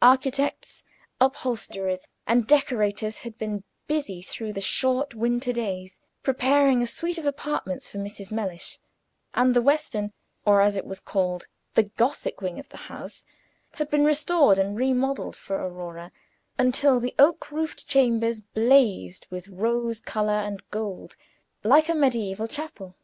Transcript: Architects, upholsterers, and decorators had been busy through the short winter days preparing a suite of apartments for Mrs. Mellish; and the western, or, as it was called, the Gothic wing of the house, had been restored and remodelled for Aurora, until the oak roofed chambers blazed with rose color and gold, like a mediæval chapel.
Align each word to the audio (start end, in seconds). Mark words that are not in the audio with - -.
Architects, 0.00 0.82
upholsterers, 1.20 2.08
and 2.26 2.46
decorators 2.46 3.18
had 3.18 3.36
been 3.36 3.62
busy 3.86 4.22
through 4.22 4.50
the 4.54 4.62
short 4.62 5.14
winter 5.14 5.52
days 5.52 5.98
preparing 6.22 6.80
a 6.80 6.86
suite 6.86 7.18
of 7.18 7.26
apartments 7.26 7.90
for 7.90 7.98
Mrs. 7.98 8.32
Mellish; 8.32 8.78
and 9.34 9.52
the 9.52 9.60
western, 9.60 10.14
or, 10.46 10.62
as 10.62 10.78
it 10.78 10.86
was 10.86 10.98
called, 10.98 11.46
the 11.74 11.82
Gothic 11.82 12.40
wing 12.40 12.58
of 12.58 12.70
the 12.70 12.78
house, 12.88 13.26
had 13.74 13.90
been 13.90 14.06
restored 14.06 14.56
and 14.58 14.78
remodelled 14.78 15.36
for 15.36 15.56
Aurora, 15.62 16.10
until 16.58 16.98
the 16.98 17.14
oak 17.18 17.50
roofed 17.50 17.86
chambers 17.86 18.40
blazed 18.40 19.26
with 19.28 19.46
rose 19.48 20.00
color 20.00 20.38
and 20.38 20.66
gold, 20.70 21.16
like 21.62 21.90
a 21.90 21.92
mediæval 21.92 22.48
chapel. 22.48 22.96